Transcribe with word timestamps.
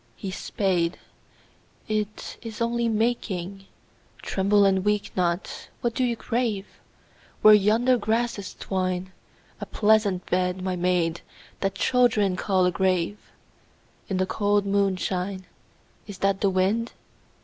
His 0.15 0.35
spade, 0.35 0.97
it 1.87 2.39
Is 2.41 2.59
only 2.59 2.89
making,— 2.89 3.65
(Tremble 4.23 4.65
and 4.65 4.83
weep 4.83 5.15
not 5.15 5.51
I 5.53 5.69
What 5.81 5.93
do 5.93 6.03
you 6.03 6.15
crave?) 6.15 6.65
Where 7.43 7.53
yonder 7.53 7.99
grasses 7.99 8.55
twine, 8.59 9.11
A 9.59 9.67
pleasant 9.67 10.25
bed, 10.25 10.59
my 10.63 10.75
maid, 10.75 11.21
that 11.59 11.75
Children 11.75 12.35
call 12.35 12.65
a 12.65 12.71
grave, 12.71 13.19
In 14.09 14.17
the 14.17 14.25
cold 14.25 14.65
moonshine. 14.65 15.45
Is 16.07 16.17
that 16.17 16.41
the 16.41 16.49
wind 16.49 16.93